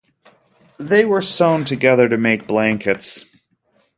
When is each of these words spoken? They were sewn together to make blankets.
They 0.79 1.05
were 1.05 1.21
sewn 1.21 1.63
together 1.63 2.09
to 2.09 2.17
make 2.17 2.47
blankets. 2.47 3.23